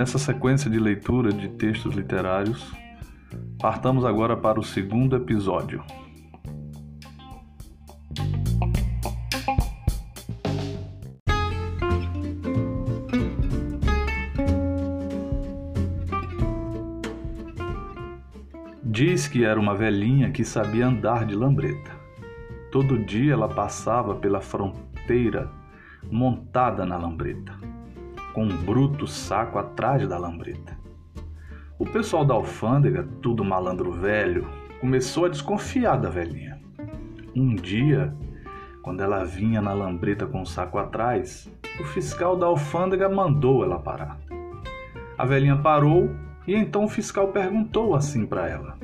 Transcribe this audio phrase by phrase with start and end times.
[0.00, 2.72] Nessa sequência de leitura de textos literários,
[3.60, 5.84] partamos agora para o segundo episódio.
[18.82, 21.99] Diz que era uma velhinha que sabia andar de lambreta.
[22.70, 25.50] Todo dia ela passava pela fronteira
[26.10, 27.52] montada na lambreta
[28.32, 30.78] com um bruto saco atrás da lambreta.
[31.78, 34.46] O pessoal da alfândega, tudo malandro velho,
[34.80, 36.60] começou a desconfiar da velhinha.
[37.34, 38.14] Um dia,
[38.82, 43.78] quando ela vinha na lambreta com o saco atrás, o fiscal da alfândega mandou ela
[43.78, 44.18] parar.
[45.16, 46.10] A velhinha parou
[46.46, 48.78] e então o fiscal perguntou assim para ela: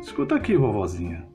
[0.00, 1.33] Escuta aqui, vovozinha.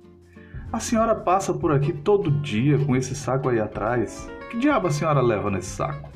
[0.71, 4.29] A senhora passa por aqui todo dia com esse saco aí atrás.
[4.51, 6.11] Que diabo a senhora leva nesse saco?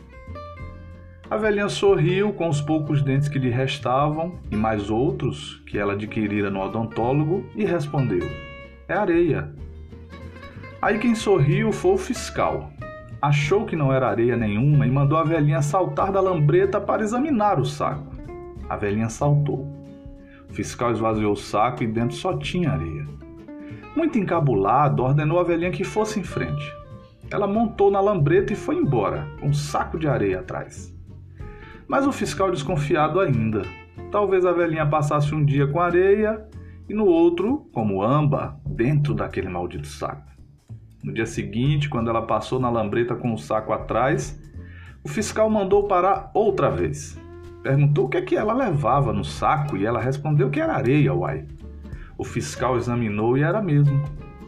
[1.27, 5.93] A velhinha sorriu com os poucos dentes que lhe restavam e mais outros que ela
[5.93, 8.29] adquirira no odontólogo e respondeu:
[8.87, 9.51] É areia.
[10.79, 12.69] Aí quem sorriu foi o fiscal.
[13.19, 17.59] Achou que não era areia nenhuma e mandou a velhinha saltar da lambreta para examinar
[17.59, 18.13] o saco.
[18.69, 19.67] A velhinha saltou.
[20.47, 23.22] O fiscal esvaziou o saco e dentro só tinha areia.
[23.95, 26.73] Muito encabulado, ordenou a velhinha que fosse em frente.
[27.29, 30.93] Ela montou na lambreta e foi embora, com um saco de areia atrás.
[31.87, 33.63] Mas o fiscal desconfiado ainda.
[34.11, 36.47] Talvez a velhinha passasse um dia com areia
[36.89, 40.31] e no outro, como amba, dentro daquele maldito saco.
[41.03, 44.39] No dia seguinte, quando ela passou na lambreta com o saco atrás,
[45.03, 47.19] o fiscal mandou parar outra vez.
[47.61, 51.13] Perguntou o que é que ela levava no saco e ela respondeu que era areia,
[51.13, 51.45] uai.
[52.23, 54.01] O fiscal examinou e era mesmo.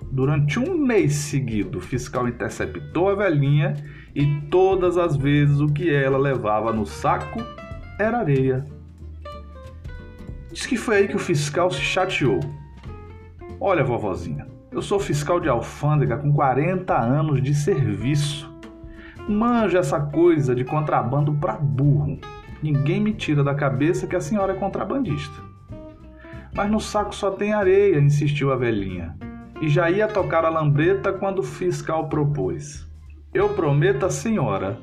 [0.09, 3.73] Durante um mês seguido, o fiscal interceptou a velhinha
[4.15, 7.37] e todas as vezes o que ela levava no saco
[7.99, 8.65] era areia.
[10.53, 12.39] Diz que foi aí que o fiscal se chateou.
[13.59, 18.49] Olha, vovozinha, eu sou fiscal de alfândega com 40 anos de serviço.
[19.27, 22.21] Manjo essa coisa de contrabando pra burro.
[22.63, 25.54] Ninguém me tira da cabeça que a senhora é contrabandista.
[26.55, 29.15] Mas no saco só tem areia, insistiu a velhinha.
[29.61, 32.89] E já ia tocar a lambreta quando o fiscal propôs.
[33.33, 34.79] Eu prometo à senhora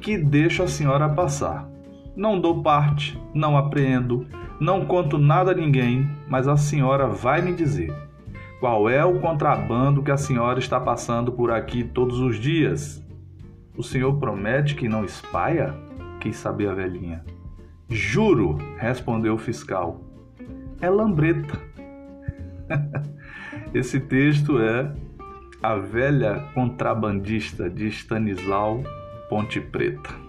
[0.00, 1.68] que deixo a senhora passar.
[2.14, 4.26] Não dou parte, não apreendo,
[4.60, 7.92] não conto nada a ninguém, mas a senhora vai me dizer
[8.60, 13.04] qual é o contrabando que a senhora está passando por aqui todos os dias.
[13.76, 15.74] O senhor promete que não espalha?
[16.20, 17.24] Quis saber a velhinha.
[17.88, 20.05] Juro, respondeu o fiscal.
[20.80, 21.58] É lambreta.
[23.72, 24.92] Esse texto é
[25.62, 28.82] a Velha Contrabandista de Stanislau
[29.28, 30.25] Ponte Preta.